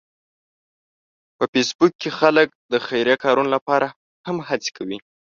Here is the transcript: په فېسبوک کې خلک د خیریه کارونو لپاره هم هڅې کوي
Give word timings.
په 1.37 1.43
فېسبوک 1.51 1.93
کې 2.01 2.09
خلک 2.19 2.47
د 2.71 2.73
خیریه 2.87 3.17
کارونو 3.23 3.49
لپاره 3.55 3.87
هم 4.25 4.37
هڅې 4.49 4.69
کوي 4.77 4.97